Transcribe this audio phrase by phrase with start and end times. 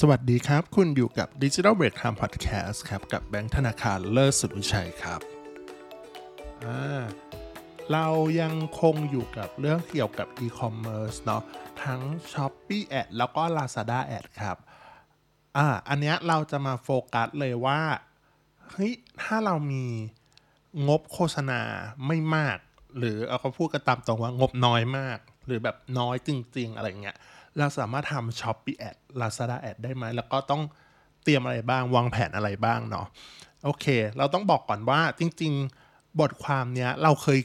[0.00, 5.20] สวัสดีครับ คุณอยู่กับ Digital Break Time Podcast ครับ กับแบงค์ธนาคารเลิศสุดวิชัยครับ
[6.66, 7.02] อ่า
[7.92, 8.06] เรา
[8.40, 11.42] ยังคงอยู่กับเรื่องเกี่ยวกับ e-commerce เนาะ
[11.82, 12.00] ทั้ง
[12.32, 14.56] Shopee Ad แล้วก็ Lazada Ad ครับ
[15.56, 17.80] อ่า อันเนี้ยเราจะมาโฟกัสเลยว่า
[18.70, 19.84] เฮ้ย ถ้าเรามี
[20.88, 21.60] งบโฆษณา
[22.06, 22.58] ไม่มาก
[22.98, 27.18] หรือเอาเขาพูดกันตามตรงว่างบน้อยมาก หรือแบบน้อยจริง ๆ อะไรเงี้ย
[27.58, 30.62] เราสามารถทำ Shopee Ad Lazada Ad ได้ไหม แล้วก็ต้อง
[31.24, 33.06] เตรียมอะไรบ้าง วางแผนอะไรบ้างเนาะ
[33.64, 33.86] โอเค
[34.18, 35.52] เราต้องบอกก่อนว่าจริง
[35.86, 37.38] ๆ บทความเนี้ยเราเคย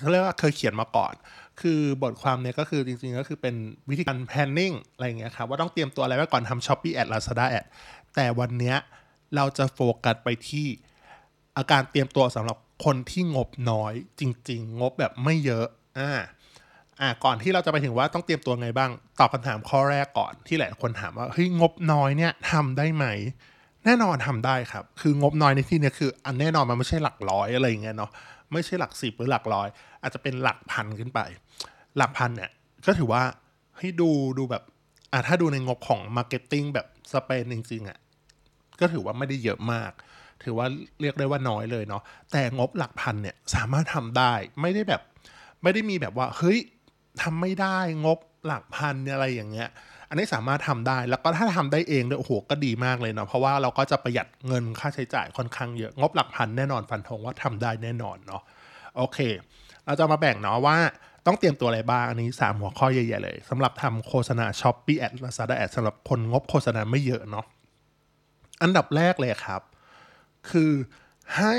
[0.00, 1.14] เขาเรียกว่าเคยเขียนมาก่อน
[1.60, 3.54] คือบทความเนี้ยก็คือจริง ๆ ก็คือเป็น
[3.90, 7.66] วิธีการ planning อะไรเงี้ยครับ ว่าต้องเตรียมตัวอะไรไว้ก่อนทำ Shopee Ad Lazada Ad
[8.14, 8.76] แต่วันเนี้ย
[9.36, 10.66] เราจะโฟกัสไปที่
[11.56, 15.66] อาการเตรียมตัวสำหรับคนที่งบน้อยจริง ๆ งบแบบไม่เยอะ
[15.98, 16.10] อ่า
[17.00, 23.06] อ่าก่อนที่เราจะไปถึงว่าต้องเตรียมตัวไงบ้าง ตอบคำถามข้อแรกก่อนที่หลายคนถามว่าเฮ้ยงบน้อยเนี่ยทำได้ไหม
[23.84, 28.10] แน่นอนทำได้ครับ คืองบน้อยในที่เนี้ยคือ อันแน่นอนมันไม่ใช่หลักร้อยอะไรอย่างเงี้ยเนาะ
[28.52, 29.68] ไม่ใช่หลักสิบหรือหลักร้อย
[30.02, 31.20] อาจจะเป็นหลักพันขึ้นไป
[31.96, 32.50] หลักพันเนี่ย
[32.86, 33.22] ก็ถือว่า
[33.78, 34.62] ให้ดูดูแบบ
[35.12, 37.98] อ่าถ้าดูในงบของ marketing แบบ spend จริงๆอะ
[38.80, 39.92] ก็ถือว่าไม่ได้เยอะมาก
[40.42, 40.66] ถือว่า
[41.00, 45.02] เรียกได้ว่าน้อยเลยเนาะแต่งบหลักพันเนี่ยสามารถทำได้ไม่ได้แบบ
[45.62, 46.58] ไม่ได้มีแบบว่าเฮ้ย
[47.22, 49.68] ทำไม่ได้งบหลักพันเนี่ยอะไรอย่างเงี้ย
[50.08, 58.42] อันนี้สามารถทำได้แล้วก็ถ้าทำได้เองเนี่ยโอ้โหก็ดีมากเลยเนาะเพราะว่าเราก็จะประหยัดเงินค่าใช้จ่ายค่อนข้างเยอะงบหลักพันแน่นอนฟันธงว่าทำได้แน่นอนเนาะ
[58.96, 59.18] โอเค
[59.86, 60.76] เราจะมาแบ่งเนาะว่า
[61.26, 67.46] ต้องเตรียมตัวอะไรบ้างอันนี้ 3 หัวข้อใหญ่ๆเลยสำหรับทำโฆษณา Shopee Ad Lazada Ad สำหรับคนงบโฆษณาไม่เยอะเนาะ
[68.62, 69.62] อันดับแรกเลยครับ
[70.50, 70.72] คือ
[71.36, 71.56] ให้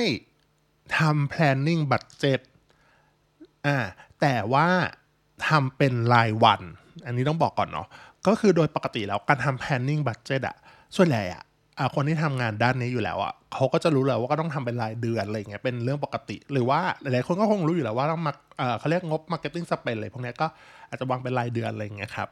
[0.97, 2.41] ทำ planning budget
[3.65, 3.77] อ่า
[4.21, 4.69] แต่ว่า
[5.47, 6.61] ทำเป็นรายวัน
[7.05, 7.87] อันนี้ต้องบอกก่อนเนาะ
[8.27, 10.55] ก็คือโดยปกติแล้วการทำ planning budget อะ
[10.97, 11.43] ส่วนใหญ่อะ
[11.77, 18.33] อ่าคนที่ทำงานด้านนี้อยู่แล้วอะเขาก็จะรู้เลยว่าก็ต้องทำเป็นรายเดือนอะไรเงี้ยเป็นเรื่องปกติ หรือว่าหลายๆคนก็คงรู้อยู่แล้วว่าต้องมา
[18.79, 20.47] เขาเรียกงบ marketing spend อะไรพวกนี้ก็
[20.89, 22.29] อาจจะวางเป็นรายเดือนอะไรเงี้ยครับ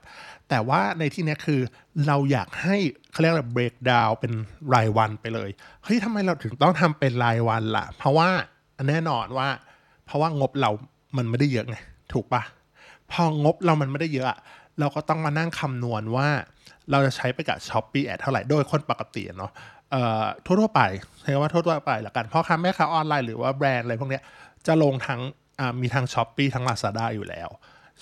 [0.50, 1.62] แต่ว่าในที่นี้คือ
[2.08, 2.78] เราอยากให้
[3.12, 4.34] เขาเรียกอะไร break down เป็น
[4.74, 5.50] รายวันไปเลย
[5.84, 8.30] เฮ้ยทำไมเราถึงต้องทำเป็นรายวันล่ะ เพราะว่า
[8.90, 9.48] แน่นอนว่า
[10.06, 10.72] เพราะว่างบเรา
[11.18, 11.78] มันไม่ได้เยอะไง
[12.14, 12.42] ถูกปะ
[13.12, 14.40] พองบเรามันไม่ได้เยอะอะ
[14.80, 16.28] เราก็ต้องมานั่งคำนวณว่า
[16.92, 19.52] เราจะใช้ไปกับ Shopee Ad เท่าไหร่โดยคนปกติเนาะ
[19.92, 20.82] เอ่อทั่วไป
[21.20, 24.24] ใช้คำว่าทั่วๆไปละกันพ่อค้าแม่ค้าออนไลน์หรือว่าแบรนด์อะไรพวกเนี้ย
[24.68, 25.22] จะลงทั้ง
[25.82, 27.50] มีทั้ง Shopee ทั้ง Lazada อยู่แล้ว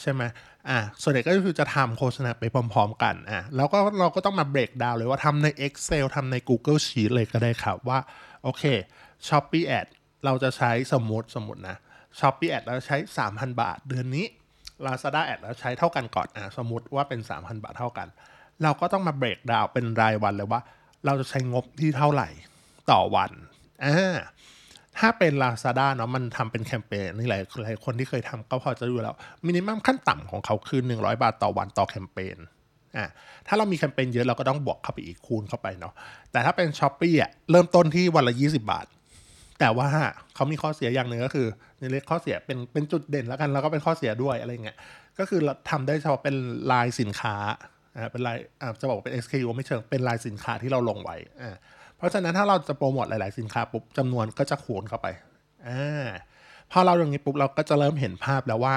[0.02, 0.22] ใช่ไหม
[0.70, 8.00] อ่าส่วนใหญ่ก็คือจะทำโฆษณาไปพร้อม ๆ กันอะแล้วก็เราก็ต้องมาเบรกดาวเลยว่าทำใน Excel ทำใน Google Sheet เลยก็ได้ครับว่า
[8.44, 8.64] โอเค
[9.28, 9.88] Shopee Ad
[10.26, 11.78] เราจะใช้สมมติสมมตินะ
[12.20, 12.98] Shopee Ad เราใช้
[13.30, 14.26] 3,000 บาทเดือนนี้
[14.86, 18.08] Lazada Ad เราใช้เท่ากันก่อนอะสมมติว่าเป็น 3,000 บาทเท่ากัน
[18.64, 20.62] เราก็ต้องมาเบรกดาวเป็นรายวันเลยว่า
[21.06, 22.30] เราจะใช้งบที่เท่าไหร่
[22.92, 23.32] ต่อวัน
[23.86, 24.16] อ่า
[24.98, 29.16] ถ้าเป็น Lazada เนาะมันทำเป็นแคมเปญนี่หลายหลายคนที่เคยทำก็พอจะรู้แล้ว
[29.46, 32.38] มินิมัมขั้นต่ำของเขาคือ 100 บาทต่อวันต่อแคมเปญ
[32.98, 33.06] อ่า
[33.48, 35.94] ถ้าเรามีแคมเปญเยอะเราก็ต้องบวกเข้าไปอีกคูณเข้าไปเนาะ
[36.32, 38.86] แต่ถ้าเป็น s h อ p e e อะเริ่มต้นที่วันละ 20 บาท
[39.60, 39.88] แต่ว่า
[40.36, 41.48] เขามีข้อเสียอย่างหนึ่งก็คือ
[41.80, 44.78] นี่เรียกข้อเสียเป็นเป็นจุดเด่นแล้วกันแล้วก็เป็นข้อเสียด้วยอะไรเงี้ย
[45.20, 46.36] ก็คือเราทำได้เฉพาะเป็น
[46.72, 47.36] ลายสินค้า
[47.96, 51.56] อ่าเป็นรายอ่าจะบอกว่าเป็น SKU ไม่เชิงเป็นรายสินค้าที่เราลงไว้อ่า
[51.98, 55.08] เพราะฉะนั้นถ้าเราจะโปรโมทหลาย ๆ สินค้าปุ๊บจำนวนก็จะคูณเข้าไป
[55.68, 56.08] อ่า
[56.72, 58.76] พอเราอย่างนี้ปุ๊บเราก็จะเริ่มเห็นภาพแล้วว่า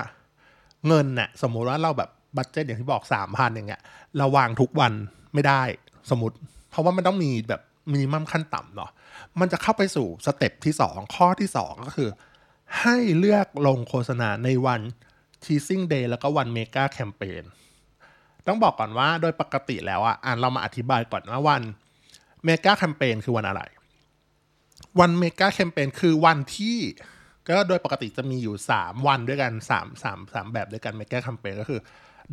[0.88, 3.81] เงินน่ะสมมุติว่าเราแบบ budget อย่างที่บอกสามพันอย่างเงี้ย
[4.19, 4.93] เราวางทุกวัน
[5.34, 5.62] ไม่ได้
[6.11, 6.37] สมมติ
[6.71, 7.61] เพราะว่ามันต้องมีแบบ
[7.93, 8.91] minimum ขั้นต่ำเนาะ
[9.41, 12.10] มันจะเข้าไปสู่ step ที่ 2 ข้อที่ 2 ก็คือ
[12.81, 14.81] ให้เลือกลงโฆษณาในวัน
[15.44, 17.43] teasing day แล้วก็วัน mega campaign
[18.47, 21.62] ต้องบอกก่อนว่าโดยปกติแล้วอะอะเรามาอธิบายก่อนว่าวัน
[22.44, 23.62] mega campaign คือวันอะไร
[25.00, 26.78] วัน mega campaign คือวันที่
[27.49, 31.81] ก็โดยปกติจะมีอยู่ 3 วันด้วยกัน 3 3 3 แบบด้วยกัน mega campaign ก็คือ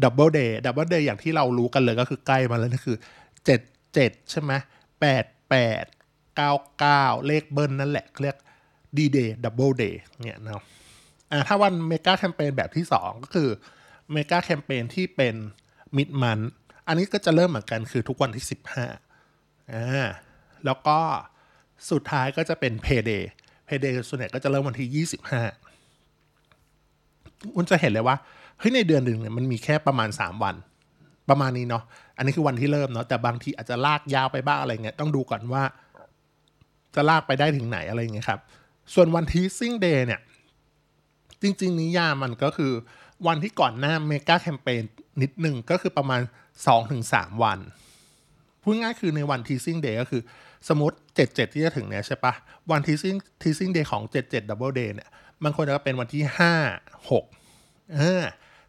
[0.03, 2.97] double day double day อย่างที่เรารู้กันเลยก็คือใกล้มาแล้วนี่คือ
[3.43, 4.51] 7 7 ใช่ไหม
[4.99, 8.35] 8 8 9 9 เลขเบิ้ลนั่นแหละเรียก
[8.97, 10.63] D-Day double day เนี่ยนะ
[11.31, 13.49] อ่าถ้าวัน mega campaign แบบที่ 2 ก็คือ
[14.11, 15.35] mega campaign ที่เป็น
[15.97, 16.40] mid month
[16.87, 18.45] อันนี้ก็จะเริ่มเหมือนกันคือทุกวันที่
[19.09, 20.07] 15อ่า
[20.65, 20.97] แล้วก็
[21.91, 28.15] สุดท้ายก็จะเป็น payday payday ส่วนใหญ่ก็จะเริ่มวันที่ 25คุณจะเห็นเลยว่า
[28.59, 30.55] เฮ้ยในเดือนหนึ่งเนี่ยมันมีแค่ประมาณ 3 วัน
[31.29, 31.83] ประมาณนี้เนาะ
[32.17, 35.64] อันนี้คือวันที่เริ่มเนาะแต่บางทีอาจจะลากยาวไปบ้างอะไรเงี้ยต้องดูก่อนว่า
[36.96, 38.40] จะลากไปได้ถึงไหนอะไรเงี้ยครับ
[38.94, 40.22] ส่วนวัน teasing day เนี่ย
[41.41, 42.73] จริง ๆ นิยามมันก็คือ
[43.28, 44.84] วันที่ก่อนหน้า mega campaign
[45.22, 46.22] นิดหนึ่งก็คือประมาณ
[46.82, 47.59] 2-3 วัน
[48.62, 50.22] พูดง่ายคือในวัน teasing day ก็คือ
[50.70, 50.96] สมมติ
[51.26, 52.34] 77 ที่จะถึงเนี่ยใช่ปะ
[52.72, 55.09] วัน teasing teasing day ของ 77 Double Day เนี่ย
[55.44, 56.23] มันควรจะเป็นวันที่
[56.70, 58.23] 5 6เออ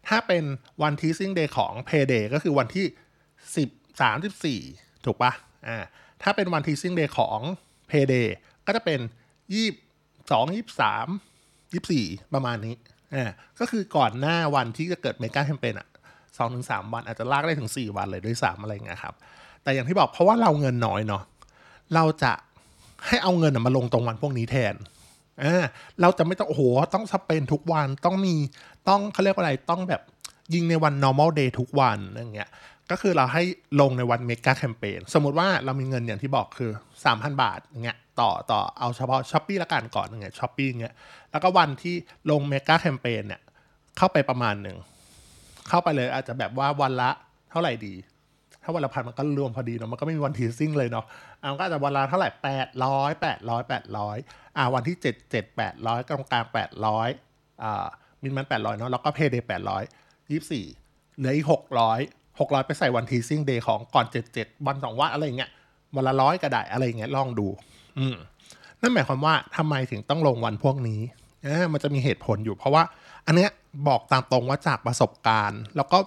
[0.07, 0.43] ถ้าเป็น
[0.83, 2.85] วัน teasing day ของ Payday ก็คือวันที่
[3.55, 3.99] 10
[4.35, 5.31] 34ถูกปะ
[5.67, 5.77] อ่า
[6.23, 7.39] ถ้าเป็นวันทีซิ่งเดย์ของ
[7.89, 8.27] Payday
[8.65, 8.99] ก็จะเป็น
[9.55, 12.75] 22 23 24ประมาณนี้
[13.13, 13.29] อ่า
[13.59, 15.87] ก็คือก่อนหน้าวันที่จะเกิดเมกาแคมเปญอะ
[16.37, 19.13] สองถึงสามวันอาจจะลากได้ถึง4วันเลยด้วยซ้ำอะไรเงี้ยครับ
[19.63, 21.23] แต่อย่างที่บอกเพราะว่าเราเงินน้อยเนาะ
[21.95, 22.33] เราจะ
[23.07, 24.75] ให้เอาเงินมาลงตรงวันพวกนี้แทน
[25.43, 25.63] อ่า
[26.01, 26.61] เราจะไม่ต้องโอ้โห
[26.93, 28.35] ต้องสเปนทุกวันต้องมี
[28.87, 30.01] ต้องเขาเรียกว่าอะไรต้องแบบ
[30.53, 32.49] ยิงในวัน normal day ทุกวันอย่างเงี้ย
[32.91, 33.43] ก็คือเราให้
[33.81, 36.71] ลงในวัน mega campaign สมมุติว่าเรามีเงินอย่างที่บอกคือ
[37.05, 40.95] 3,000 บาทเงี้ยต่อต่อเอาเฉพาะ Shopee ละกันก่อนเงี้ย Shopee เงี้ย
[41.31, 41.95] แล้วก็วันที่
[42.31, 43.41] ลง mega campaign เนี่ย
[43.97, 44.77] เข้าไปประมาณหนึ่ง
[45.67, 47.09] เข้าไปเลยอาจจะแบบว่าวันละ
[47.51, 47.95] เท่าไหร่ดี
[48.63, 51.05] ถ้าวันละพันมันก็รวมพอดีเนาะมันก็ไม่มีวัน teasing เลยเนาะ
[51.41, 54.17] อ่ามันก็อาจจะวันละเท่าไหร่แปดร้อยแปดร้อยแปดร้อย
[54.57, 57.09] อ่าวันที่เจ็ดเจ็ดแปดร้อยกลางกลางแปดร้อย
[57.63, 57.85] อ่า
[58.21, 59.83] mid month แปดร้อยเนาะแล้วก็ payday แปดร้อย
[60.31, 60.65] ยี่สี่
[61.17, 61.99] เหลืออีกหกร้อย
[62.39, 65.49] หกร้อยไปใส่วัน teasing day ของก่อนเจ็ดเจ็ดวันสองวันอะไรเงี้ย
[65.95, 67.47] วันละร้อยก็ได้อะไรเงี้ยลองดู
[67.99, 68.15] อืม
[68.81, 71.01] นั่นหมายความว่าทำไมถึงต้องลงวันพวกนี้
[71.45, 72.83] อ่มันจะมีเหตุผลอยู่ เพราะว่า
[73.25, 73.49] อันเนี้ย
[73.87, 75.97] บอกตามตรงว่าจากประสบการณ์ แล้วก็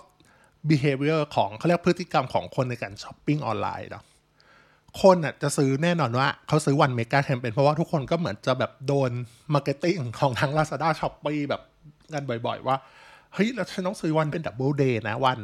[0.69, 4.05] behavior ของเขาเรียกพฤติกรรมของคนในการช้อปปิ้งออนไลน์เนาะ
[5.03, 9.11] คนอะจะซื้อแน่นอนว่าเขาซื้อวัน mega campaign เพราะว่าทุกคนก็เหมือนจะแบบโดน
[9.55, 11.63] marketing ของทาง Lazada s h o p e e แบบ
[12.15, 12.77] กันบ่อยๆ ว่า
[13.35, 15.39] เฮ้ยแล้วฉันต้องซื้อวันเป็น double day นะวัน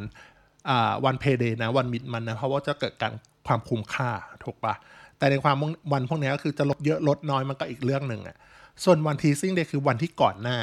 [1.05, 3.13] วัน payday นะวัน mid month นะเพราะว่าจะเกิดการ
[3.47, 4.11] ความคุ้มค่า
[4.45, 4.75] ถูกปะ
[5.19, 5.57] แต่ในความ
[5.93, 8.37] วันพวกนี้ก็คือจะลดเยอะลดน้อยมันก็อีกเรื่องหนึ่งอะ
[8.85, 10.59] ส่วนวัน teasing day คือวันที่ก่อนหน้า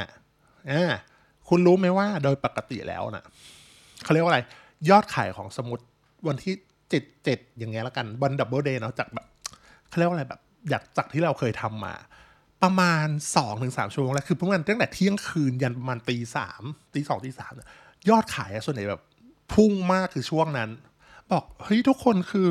[0.72, 0.92] อ่า
[1.50, 3.26] คุณรู้ไหมว่าโดยปกติแล้วนะ
[4.04, 4.42] เขาเรียกว่าอะไร
[4.90, 5.80] ยอดขายของสมมุติ
[6.28, 6.54] วันที่
[6.90, 9.26] เจ็ดเจ็ดอย่างเงี้ยละกันวัน double day เนาะจากแบบ
[9.90, 11.94] เขาเรียกว่าอะไรแบบอยากจากที่เราเคยทำมา
[12.64, 16.64] ประมาณ2 อ่าถึงสามชั่วโมงแล้วคือประมาณตั้งแต่เที่ยงคืนยันประมาณตีสาม
[16.94, 17.54] ตีสองตีสาม
[18.10, 19.02] ยอดขายอะส่วนใหญ่แบบ
[19.54, 20.70] พุ่งมากคือช่วงนั้น
[21.32, 22.50] บอกเฮ้ยทุกคนคือ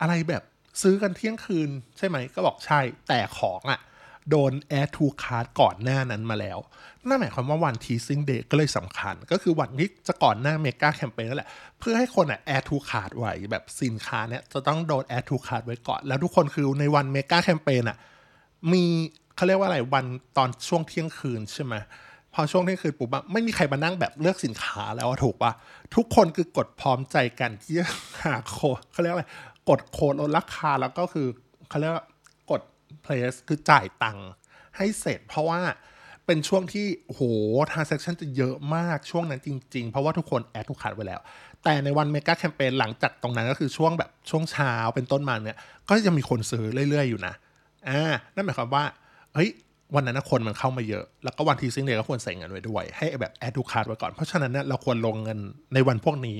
[0.00, 0.42] อะไรแบบ
[0.82, 3.80] ซื้อกันเที่ยงคืนใช่ไหมก็บอกใช่แต่ของอะ
[4.30, 6.58] โดน add to cart ก่อนหน้านั้นมาแล้ว
[7.08, 17.96] นั่นหมายความว่าวัน teasing day ก็เลยสำคัญ ก็คือวันที่จะก่อนหน้าเมกาแคมเปญนั่นแหละ เพื่อให้คนอะ add to cart ไว้แบบสินค้าเนี้ยจะต้องโดน add to cart ไว้ก่อน แล้วทุกคนคือในวันเมกาแคมเปญอะ
[18.72, 18.84] มี
[19.36, 20.04] เขาเรียกว่าอะไรวัน
[20.36, 21.74] ตอนช่วงเที่ยงคืนใช่ไหม
[22.38, 25.52] พอช่วงเที่ยงคืนปุ๊บอะไม่มีใครมานั่งแบบเลือกสินค้าแล้วอะถูกปะ
[25.94, 27.86] ทุกคนคือกดพร้อมใจกันที่จะ
[28.24, 29.26] หาโค้ดเขาเรียกอะไร
[29.68, 31.26] กดโค้ดลดราคาแล้วก็คือ
[31.68, 32.04] เขาเรียกว่า
[32.50, 32.62] กด
[33.04, 34.28] place คือจ่ายตังค์
[34.76, 35.60] ให้เสร็จ เพราะว่า
[36.26, 37.20] เป็นช่วงที่โห
[37.70, 41.20] transaction จะเยอะมากช่วงนั้นจริง ๆ เพราะว่าทุกคนแอดทุกคัดไว้แล้ว
[41.64, 47.34] แต่ในวันเมกาแคมเปญหลังจากตรงนั้นก็คือช่วงแบบช่วงเช้าเป็นต้นมาเนี่ย ก็จะมีคนซื้อเรื่อย ๆ อยู่นะ
[47.88, 48.84] อ่า นั่นหมายความว่า
[49.34, 49.50] เฮ้ย
[49.94, 55.38] วันนั้นคนมันเข้ามาเยอะ แล้วก็วันทีซิงเดย์ก็ควรใส่เงินไว้ด้วย ให้แบบแอดทุกคัดไว้ก่อน เพราะฉะนั้นเนี่ยเราควรลงเงิน
[55.74, 56.38] ในวันพวกนี้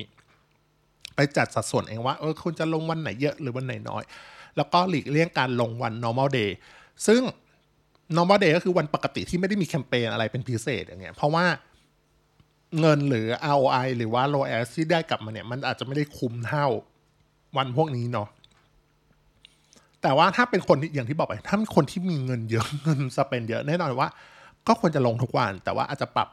[1.14, 4.02] ไปจัดสัดส่วนเองว่าเออคุณจะลงวันไหนเยอะหรือวันไหนน้อย
[4.56, 6.50] แล้วก็หลีกเลี่ยงการลงวัน normal day
[7.06, 7.22] ซึ่ง
[8.16, 11.44] normal day ก็คือวันปกติที่ไม่ได้มีแคมเปญอะไรเป็นพิเศษอย่างเงี้ย เพราะว่า
[12.80, 16.66] เงินหรือ ROI หรือว่า ROAS ที่ได้กลับมาเนี่ย มันอาจจะไม่ได้คุ้มเท่า
[17.56, 18.28] วันพวกนี้เนาะ
[20.06, 24.08] แต่ว่าถ้าเป็นคนที่อย่างที่บอกไปถ้าเป็นคนที่มีเงินเยอะเงินสเปนเยอะแน่นอนว่า
[24.66, 26.28] ก็ควรจะลงทุกวัน แต่ว่าอาจจะปรับ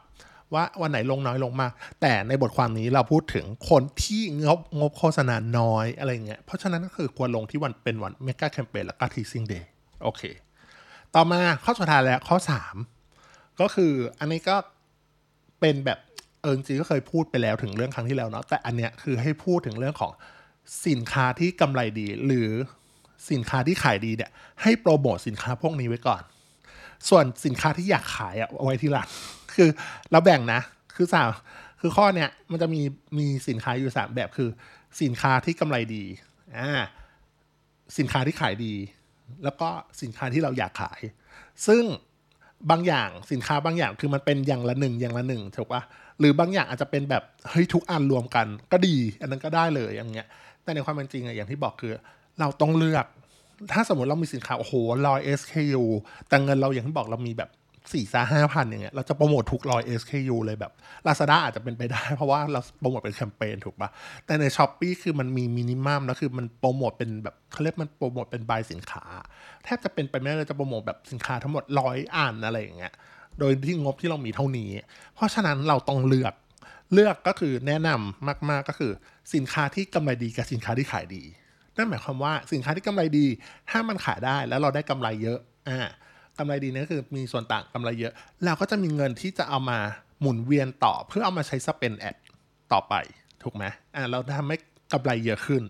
[0.54, 9.68] ว่าวันไหนลงน้อยลงมาก แต่ในบทความนี้เราพูดถึงคนที่งบงบโฆษณาน้อยอะไรเงี้ยเพราะฉะนั้นก็คือควรลงที่วันเป็นวันเมกาแคมเปญแล้วก็ทีซิงเดย์
[10.02, 10.22] โอเค
[11.14, 12.36] ต่อมาข้อสุดท้ายแล้วข้อ
[12.98, 14.56] 3 ก็คืออันนี้ก็
[15.60, 15.98] เป็นแบบ
[16.40, 20.12] เออจริงก็เคยพูดไปแล้วถึงเรื่องครั้งที่แล้วเนาะแต่อันเนี้ยคือให้พูดถึงเรื่องของ
[20.86, 22.50] สินค้าที่กำไรดีหรือ
[23.30, 24.30] สินค้าที่ขายดีเนี่ย
[24.62, 26.22] ให้โปรโมทสินค้าพวกนี้ไว้ก่อน
[27.08, 29.08] ส่วนสินค้าที่อยากขายอะเอาไว้ทีหลัง
[29.54, 29.68] คือ
[30.10, 30.60] เราแบ่งนะ
[30.96, 31.28] คือสาม
[31.80, 32.82] คือข้อเนี้ยมันจะมี
[33.18, 34.48] มีสินค้าอยู่สามแบบคือ
[35.02, 36.04] สินค้าที่กำไรดี
[36.58, 36.70] อ่า
[37.98, 38.74] สินค้าที่ขายดี
[39.44, 39.68] แล้วก็
[40.02, 41.00] สินค้าที่เราอยากขาย
[41.66, 41.82] ซึ่ง
[42.70, 45.82] บางอย่างสินค้าบางอย่างคือมันเป็นอย่างละหนึ่งอย่างละหนึ่งถูกปะ
[46.18, 50.28] หรือบางอย่างอาจจะเป็นแบบเฮ้ยทุกอันรวมกันก็ดี อันนั้นก็ได้เลยอย่างเงี้ย
[50.62, 51.92] แต่ในความเป็นจริงอะอย่างที่บอกคือ
[52.40, 53.06] เราต้องเลือก
[53.72, 54.74] ถ้าสมมติเรามีสินค้า โอ้โห
[55.08, 55.84] ร้อย SKU
[56.28, 57.50] แต่เงินเราอย่างที่บอกเรามีแบบ
[57.92, 60.72] สี่สาห้าพันอย่างเงี้ยเราจะโปรโมททุกร้อย SKU เลยแบบ
[61.06, 63.88] Lazada อาจจะเป็นไปได้ เพราะว่าเราโปรโมทเป็นแคมเปญถูกปะ
[64.26, 69.04] แต่ใน s h อ p e e คือมันมีมินิมัมแล้วคือมันโปรโมทเป็นแบบเขาเรียกมันโปรโมทเป็นบายสินค้า
[69.64, 72.92] แทบจะเป็นไปไม่ได้เลยจะโปรโมทแบบสินค้าทั้งหมดร้อยอันอะไรอย่างเงี้ย
[73.38, 74.70] โดยที่งบที่เรามีเท่านี้
[75.14, 76.34] เพราะฉะนั้นเราต้องเลือก
[76.92, 78.92] เลือกก็คือแนะนำมาก ๆก็คือ
[79.34, 81.22] สินค้าที่กำไรดีกับสินค้าที่ขายดี
[81.76, 83.26] นั่นหมายความว่าสินค้าที่กำไรดี
[83.70, 85.38] ถ้ามันขายได้แล้วเราได้กำไรเยอะ
[85.68, 85.78] อ่า
[86.38, 88.12] กำไรดีนั่นคือมีส่วนต่างกำไรเยอะ
[88.44, 89.78] เราก็จะมีเงินที่จะเอามา
[90.20, 92.16] หมุนเวียนต่อเพื่อเอามาใช้ spend ads
[92.72, 92.94] ต่อไป
[93.42, 93.64] ถูกไหม
[93.94, 94.56] อ่าเราทำให้
[94.92, 95.62] กำไรเยอะขึ้น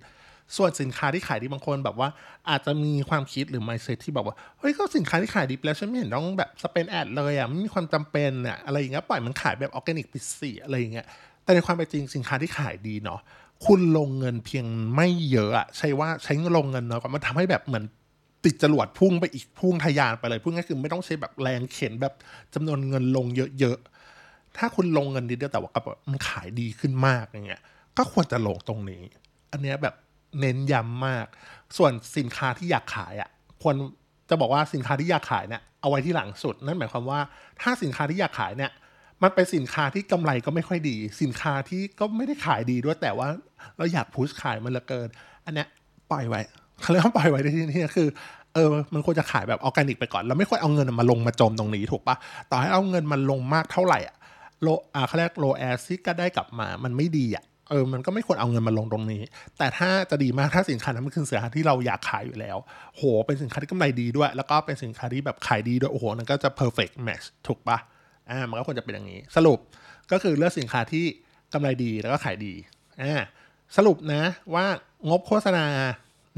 [0.57, 2.09] ส่วนสินค้าที่ขายดีบางคนแบบว่า
[2.51, 11.07] อาจจะมีความคิดหรือ mindset ที่บอกว่าเฮ้ยก็สินค้าที่ขายดีแล้วฉันไม่เห็นต้องแบบ spend ads เลยอะไม่มีความจำเป็นเนี่ยอะไรอย่างเงี้ยปล่อยมันขายแบบออร์แกนิกไปสิอะไรอย่างเงี้ย
[11.45, 13.21] แต่ในความเป็นจริงสินค้าที่ขายดีเนาะ
[13.67, 17.85] คุณลงเงินเพียงไม่เยอะอะใช่ว่าใช้ลงเงินเนาะก็มันทำให้แบบเหมือน
[18.45, 22.15] ติดจรวดพุ่งไปอีกพุ่งทะยานไปเลยพุ่งง่ายคือไม่ต้องใช้แบบแรงเข็นแบบ
[22.55, 23.27] จำนวนเงินลง
[23.59, 25.73] เยอะๆ ถ้าคุณลงเงินดีเดียวแต่ว่า
[26.11, 27.63] มันขายดีขึ้นมากอย่างเงี้ย
[27.97, 29.03] ก็ควรจะลงตรงนี้
[29.53, 29.95] อันเนี้ยแบบ
[30.41, 31.27] เน้นย้ำมาก
[31.77, 33.31] ส่วนสินค้าที่อยากขายอะ่ะ
[33.63, 33.75] ควร
[34.31, 37.21] จะบอกว่าสินค้าที่อยากขายเนี่ยเอาไว้ที่หลังสุด นั่นหมายความว่า
[37.61, 38.73] ถ้าสินค้าที่อยากขายเนี่ย
[39.25, 43.29] มันเป็นสินค้าที่กำไรก็ไม่ค่อยดี สินค้าที่ก็ไม่ได้ขายดีด้วยแต่ว่า
[43.77, 45.09] เราอยาก push ขายมันเหลือเกิน
[45.45, 45.69] อันเนี้ย
[46.11, 46.41] ปล่อยไว้
[46.81, 48.09] เขาเรียกว่าปล่อยไว้ในที่นี้คือ
[48.55, 52.17] เออมันควรจะขายแบบออร์แกนิกไปก่อนเราไม่ควรเอาเงินมาลงมาจมตรงนี้ถูกปะ
[52.51, 54.17] ต่อให้เอาเงินมันลงมากเท่าไหร่อะ
[54.63, 59.23] ROAS อ่าเขาเรียก ROAS ที่ได้กลับมามันไม่ดีอะเออมันก็ไม่ควรเอาเงินมาลงตรงนี้
[59.59, 62.57] แต่ถ้าจะดีมากถ้าสินค้านั้นมันคือสินค้าที่เราอยากขายอยู่แล้ว
[62.97, 67.79] โห เป็นสินค้าที่กำไรดีด้วย แล้วก็เป็นสินค้าที่แบบขายดีด้วยโอ้โหนั่นก็จะ perfect match ถูกปะ
[68.31, 69.59] อ่ามันก็ควรจะเป็นอย่างนี้ สรุป
[70.13, 71.05] ก็คือเลือกสินค้าที่
[71.53, 72.55] กำไรดีแล้วก็ขายดี
[73.03, 73.15] อ่า
[73.77, 74.23] สรุปนะ
[74.55, 74.67] ว่า
[75.11, 75.67] งบโฆษณา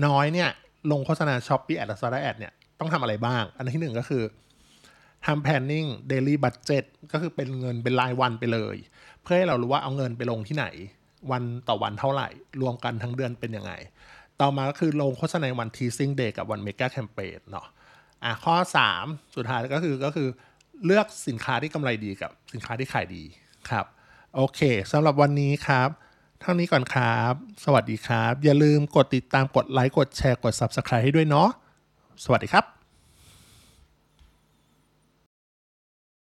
[0.06, 0.50] น้อยเนี่ย
[0.92, 4.22] ลงโฆษณา Shopee Ad และ Lazada Ad เนี่ยต้องทำอะไรบ้าง อันที่หนึ่งก็คือ
[5.26, 8.76] ทำ planning daily budget ก็คือเป็นเงินเป็นรายวันไปเลย
[9.22, 10.66] เพื่อให้เรารู้ว่าเอาเงินไปลงที่ไหน
[11.30, 12.28] วันต่อวันเท่าไหร่
[12.60, 13.72] รวมกันทั้งเดือนเป็นยังไง
[14.40, 17.66] ต่อมาก็คือลงโฆษณาวัน teasing day กับวัน mega campaign เนาะ
[18.24, 18.54] อะข้อ
[18.94, 20.28] 3 สุดท้ายก็คือก็คือ
[20.84, 23.22] เลือกสินค้าที่กำไรดีกับสินค้าที่ขายดี
[23.68, 23.84] ครับ
[24.36, 24.60] โอเค
[24.92, 25.88] สำหรับวันนี้ครับ
[26.40, 27.32] เท่านี้ก่อนครับ
[27.64, 31.48] สวัสดีครับ อย่าลืมกดติดตามกดไลค์กดแชร์กด Subscribe ให้ด้วยเนาะ
[32.24, 32.75] สวัสดีครับ